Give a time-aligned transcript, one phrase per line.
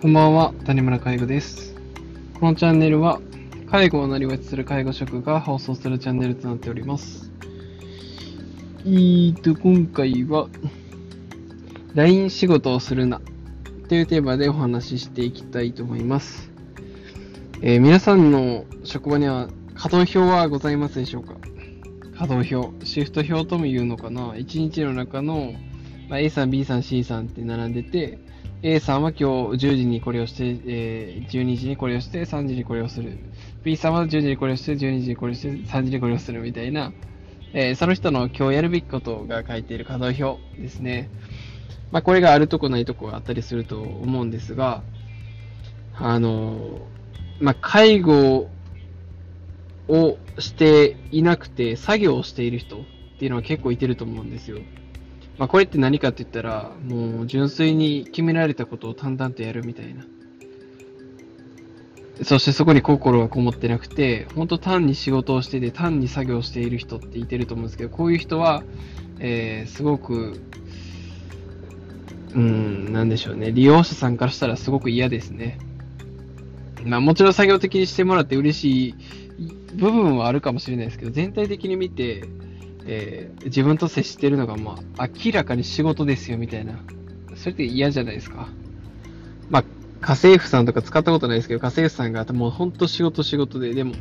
[0.00, 1.74] こんばんは、谷村介護です。
[2.38, 3.20] このチャンネルは、
[3.68, 7.32] 介護をなりわちする介護職が放送するチャンネルとなっております。
[8.86, 10.48] えーと、今回は、
[11.96, 13.20] LINE 仕事をするな、
[13.88, 16.48] というテーマでお話ししていきたいと思います。
[17.60, 21.34] えー皆さんの職場には、稼働表はございますでしょうか？
[22.16, 25.54] 稼働表、シフト表とも言うのかな ?1 日の中の、
[26.08, 28.20] まあ、A さん、B さん、C さんって並んでて、
[28.60, 29.18] A さんは今
[29.56, 33.16] 日10時にこれをして、えー12時にこれをして、3時にこれをする。
[33.62, 36.92] B さんは10時にこれをして、12時にこれをして、3時にこれをするみたいな、
[37.52, 41.08] えーその人の今日やるべきことが書いている稼働表ですね。
[41.92, 44.82] まあ、これがあるとこないとこがあったりすると思うんですが、
[45.94, 46.80] あの、
[47.40, 48.50] まあ、介護
[49.88, 52.80] をしていなくて作業をしている人っ
[53.18, 54.58] ていうのは結構いてると思うんですよ。
[55.38, 60.04] まあ、これって何かって言ったら、もう純粋に決められたことを淡々とやるみたいな。
[62.24, 68.64] そしてそこに心がこもってなくて、本当単に仕事をしてて、単に作業している人っていてると思うんですけど、こういう人は、
[69.20, 70.40] えーすごく、
[72.34, 73.52] うん、なんでしょうね。
[73.52, 75.58] 利用者さんからしたらすごく嫌ですね。
[76.84, 78.94] まあもちろん作業的にしてもらって嬉しい
[79.74, 82.24] 部分はあるかもしれないですけど、全体的に見て、
[82.88, 86.80] えー自分と接してるのがまあ明らかに仕事ですよみたいな。
[87.36, 88.48] それって嫌じゃないですか。
[89.50, 89.64] まあ
[90.00, 93.94] 家政婦さんとか使ったことないですけど、家政婦さんがもう本当仕事仕事で、でも、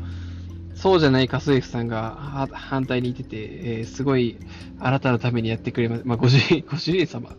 [0.76, 4.38] そうじゃない家政婦さんが反対にいてて、えーすごい
[4.80, 6.04] あなたのためにやってくれます。
[6.06, 7.36] まあご主人、 ご主人様。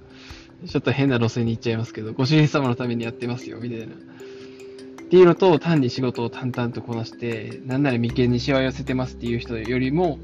[0.67, 3.87] ちょっと変な路線に行っちゃいますけど、ご主人様のためにやってますよ、みたいな。
[3.87, 3.89] っ
[5.11, 10.19] ていうのと、単に仕事を淡々とこなして、なんなら眉間にしわ寄せてますっていう人よりも、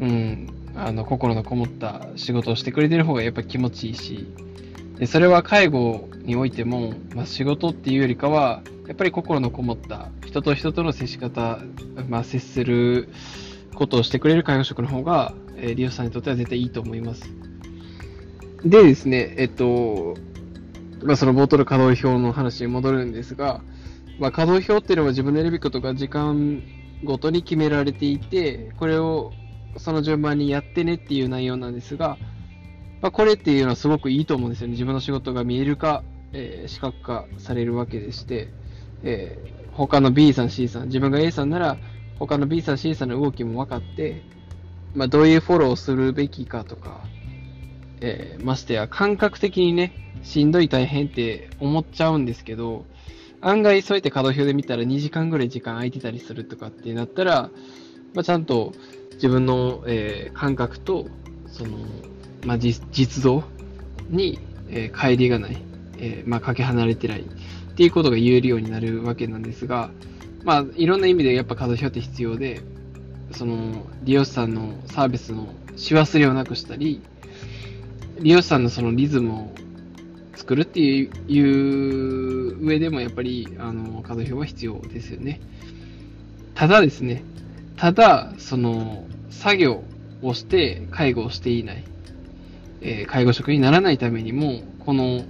[0.00, 4.26] うん、あの、心のこもった仕事をしてくれてる方がやっぱ気持ちいいし、
[4.98, 11.60] でそれは介護においても、まあ、仕事っていうよりかは、やっぱり心のこもった人と人との接し方、
[12.08, 13.08] まあ、接する
[13.74, 17.30] ことをしてくれる介護職の方が、えー利用者さんにとっては絶対いいと思います。
[18.64, 20.16] でですね、えっと、
[21.02, 23.60] まあ、その冒頭の稼働表の話に戻るんですが、
[24.18, 26.62] まあ、稼働表っていうのは自分のやるべきことが時間
[27.04, 29.32] ごとに決められていて、これを
[29.78, 32.18] その順番にやってねっていう内容なんですが、
[33.00, 34.72] まあ、これっていうのはすごくいいと思うんですよね。
[34.72, 38.48] 自分の仕事が見える化、えー視覚化されるわけでして、
[39.02, 41.76] えー他の B さん、C さん、自分が A さんなら、
[42.18, 44.22] 他の B さん、C さんの動きも分かって、
[44.94, 47.02] まあ、どういうフォローをするべきかとか、
[48.00, 49.92] えーましてや感覚的にね、
[50.22, 52.86] しんどい大変って思っちゃうんですけど、
[53.42, 57.50] 案外そうやって稼働表で見たら2時間ぐらい時間空いてたりするとかってなったら、
[58.14, 58.72] まあ、ちゃんと
[59.16, 61.06] 自分の、えー感覚と、
[61.46, 61.78] その、
[62.44, 63.44] まあ、実実動
[64.08, 64.38] に、
[64.70, 65.62] えー乖離がない、
[65.98, 67.24] えーまあ、かけ離れてないっ
[67.74, 69.90] ていうことが言えるようになるわけなんですが、
[70.44, 72.60] まあ、いろんな意味でやっぱ稼働表って必要で、
[73.32, 77.02] その、利用者さんのサービスのし忘れをなくしたり、
[78.20, 79.54] 利用者さんのそのリズムを
[80.36, 81.02] 作るってい
[81.40, 85.40] う上でもやっぱり、あの、稼働表は必要ですよね。
[86.54, 87.24] ただですね、
[87.76, 89.84] ただ、その、作業
[90.22, 91.84] をして介護をしていない、
[92.80, 95.24] えー介護職にならないためにも、この、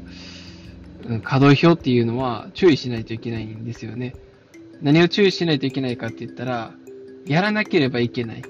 [1.09, 4.15] うん稼働表っていうのは注意しないといけないんですよね。
[4.83, 6.73] 何を注意しないといけないかって言ったら、
[7.27, 8.43] やらなければいけない。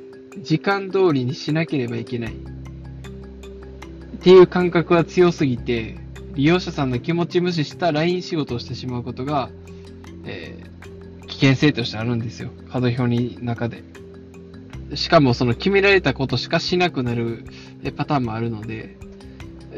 [0.42, 2.32] 時間通りにしなければいけない。
[2.32, 5.98] っていう感覚は強すぎて、
[6.34, 9.50] 利用者さんの気持ち無視した LINE 仕事をしてしまうことが、
[10.24, 10.75] えー
[11.36, 12.50] 危険性としてあるんですよ。
[12.72, 13.84] 稼働表に中で。
[14.94, 17.44] しかもその決められたことしかしなくなる
[17.94, 18.97] パターンもあるので、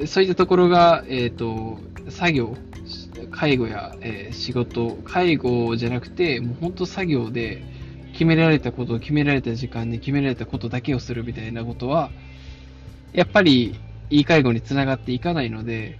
[0.06, 1.80] そういったところが、えっ、と、
[2.10, 2.56] 作業、
[3.32, 7.64] 介護や、えー仕事、介護じゃなくて、もう本当作業で
[8.12, 12.10] 決められたことを決められた時間に決められたことだけをするみたいなことは、
[13.12, 15.96] やっぱりいい介護につながっていかないので、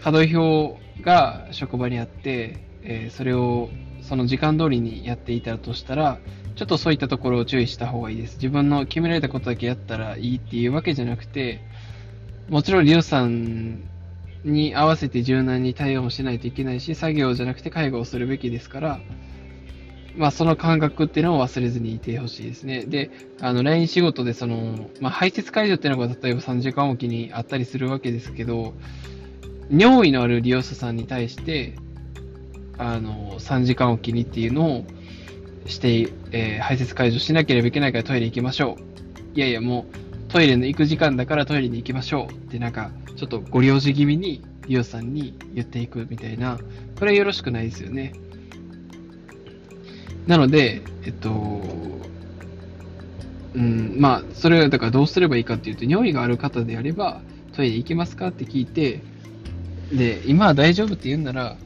[0.00, 3.68] 稼働表が職場にあって、えーそれを
[4.02, 6.18] その時間通りにやっていたとしたら、
[6.54, 8.36] ちょっとそういったところを注意した方がいいです。
[8.36, 11.60] 自分の決められたことだけやったらいいっていうわけじゃなくて、
[12.48, 13.84] もちろん利用さん
[14.44, 19.00] に合わせて柔軟に対応もしないといけないし、作業じゃなくて介護をするべきですから、
[20.16, 22.84] まあその感覚っていうのを忘れずにいてほしいですね。
[22.84, 23.10] で、
[23.40, 28.74] あの LINE 仕事でその、まあ排泄解除っていうのが例えば3時間おきにあったりするわけですけど、
[29.70, 31.74] 尿意のある利用者さんに対して、
[32.78, 34.84] あの、3時間おきにっていうのを
[35.66, 39.38] して、えー排泄解除しなければいけないからトイレ行きましょう。
[39.38, 46.58] いやいや、もうトイレの行く時間だからトイレに行きましょうってなんか、ちょっとご利用し気味に利用さんに言っていくみたいな、
[46.98, 48.12] これはよろしくないですよね。
[50.26, 51.30] なので、えっと、
[53.54, 57.20] うん、まあ、それはだからどうすればいいかっていうと、尿意がある方であれば、
[57.52, 59.02] トイレ行きますかって聞いて、
[59.92, 61.56] で、今は大丈夫って言うんなら、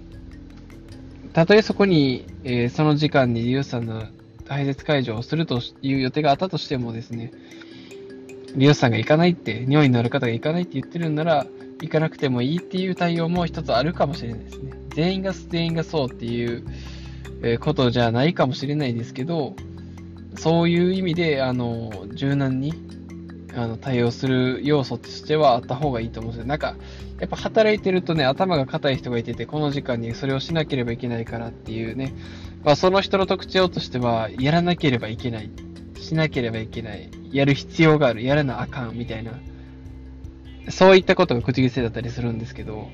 [1.36, 4.04] たとえそこに、えー、その時間に利用さんの
[4.48, 7.30] 排泄解除をするという予定があったとしてもですね、
[8.54, 11.46] 利用者さんが行かないって、尿意のある方が行かないって言ってるんなら、
[11.82, 14.72] 行かなくてもいいっていう対応も一つあるかもしれないですね。
[14.94, 16.64] 全員が全員がそうっていう
[17.60, 19.56] ことじゃないかもしれないですけど、
[20.36, 22.72] そういう意味で、あの、柔軟に
[23.56, 26.46] あの対応する要素としてはあった方がいいと思うんですよ。
[26.46, 26.76] なんか、
[27.18, 32.14] やっぱ働いてるとね、頭が硬い人がいてて、この時間にそれをしなければいけないからっていうね、
[32.64, 35.50] まあ、その人の特徴としては、やらなければいけない、
[35.98, 39.32] しなければいけない、やる必要がある、やらなあかん、みたいな、
[40.68, 42.90] そういったことが口癖だったりするんですけど、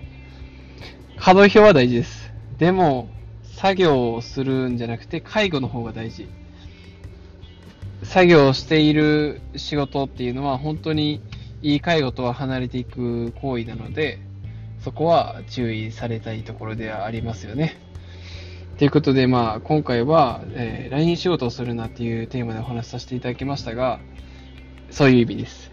[1.18, 2.32] 可動表は大事です。
[2.58, 3.10] でも、
[3.56, 6.28] 作業をするんじゃなくて、介護の方が大事。
[8.12, 11.22] 作業をしている仕事っていうのは本当に
[11.62, 14.18] いい介護とは離れていく行為なので、
[14.84, 17.80] そこは注意されたいところではありますよね。
[18.76, 23.98] ということで、まあ、今回は、えー、LINE 仕事をするなっていうテーマでお話しさせていただきましたが、
[24.90, 25.70] そういう意味です。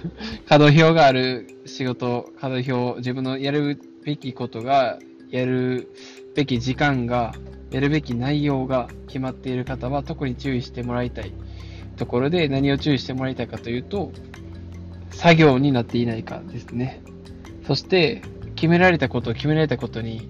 [0.48, 4.98] 稼働表がある仕事、稼働表、自分のやるべきことが、
[5.30, 5.92] やる
[6.34, 7.34] べき時間が、
[7.70, 11.32] やるべき内容が決まっている方は特に注意してもらいたい
[11.96, 14.12] ところで何を注意してもらいたいかというと、
[15.10, 17.02] 作業になっていないかですね。
[17.66, 18.22] そして、
[18.54, 20.28] 決められたことを、決められたことに、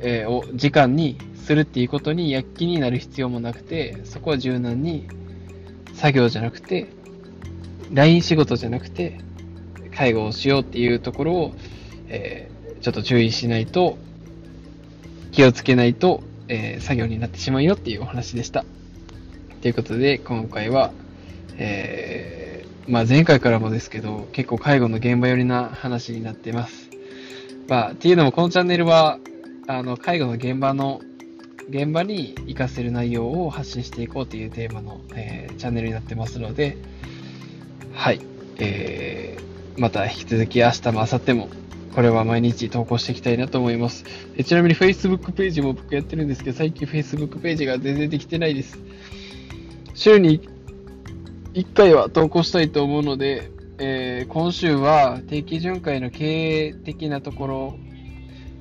[0.00, 5.08] えー、を時間にするっていうことに躍起になる必要もなくて、そこは柔軟に
[5.94, 6.88] 作業じゃなくて、
[7.92, 9.18] LINE 仕事じゃなくて、
[9.94, 11.54] 介護をしようっていうところを、
[12.08, 13.98] えー、ちょっと注意しないと、
[15.32, 18.64] 気をつけないと、えー、作業になってしまうよっていうお話でした。
[19.60, 20.92] ということで、今回は、
[21.56, 26.88] えー、まあ前回からもですけど、結構介護の現場寄りな話になってます。
[27.66, 29.18] まあ、っていうのもこのチャンネルは、
[29.66, 31.00] あの、介護の現場の、
[31.68, 36.78] 現場に活かせる内容を発信していこうというテーマの、えー、チャンネルになってますので、
[37.92, 38.20] はい、
[38.58, 41.48] えー、また引き続き明日も明後日も
[41.94, 44.04] これは毎日投稿していきたいなと思います。
[44.44, 48.78] ちなみに Facebook ページも僕やってるんですけど、最近 Facebook ページが全然できてないです。
[49.98, 50.48] 週に
[51.54, 57.78] 1回は投稿したいと思うので、えー、今週は定期巡回の経営的なところ、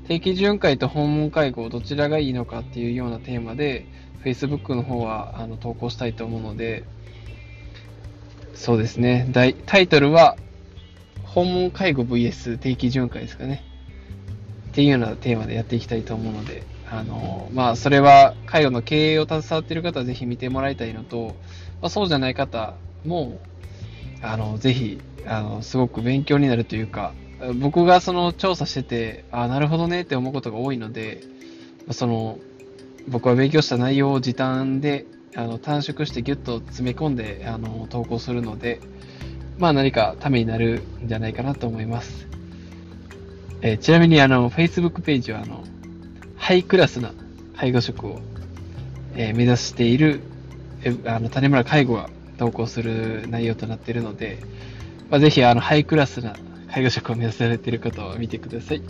[0.07, 3.85] 定期巡回と訪問介護どちらがいいのかっていうようなテーマで、
[4.23, 6.85] Facebook の方はあの投稿したいと思うので、
[8.55, 10.37] そうですね、タイトルは、
[11.23, 13.63] 訪問介護 VS 定期巡回ですかね。
[14.71, 21.35] っていうようなテーマでやっていきたいと思うので、あの、まあ、それは介護の経営を携わっている方はぜひ見てもらいたいのと、
[21.81, 22.75] まあ、そうじゃない方
[23.05, 23.39] も、
[24.21, 27.13] あの、ぜひ、あの、すごく勉強になるというか、
[27.59, 31.21] 僕がその調査してて、あなるほどねって思うことが多いので、
[31.91, 32.39] その、
[33.07, 35.05] 僕は勉強した内容を時短で、
[35.35, 38.81] あの、短縮してギュッと詰め込んで、あの、投稿するので、
[39.57, 42.27] まあ何かためになるんじゃないかなと思います。
[43.61, 45.63] えー、ちなみにあの、Facebook ページはあの、
[46.47, 47.11] ハイクラスな
[47.57, 48.21] 介護職を、
[49.17, 50.21] えー、目指している、
[50.81, 54.39] えあの、種村介護が投稿する内容となっているので、
[55.09, 56.37] まあ、ぜひあの、ハイクラスな
[56.71, 58.81] 介護職を目指されている方を見てください。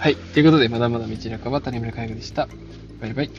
[0.00, 0.16] はい。
[0.16, 2.48] ということで、まだまだ道半ば、谷村介護でした。
[3.00, 3.30] バイバイ。